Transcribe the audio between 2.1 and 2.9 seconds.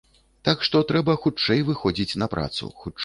на працу.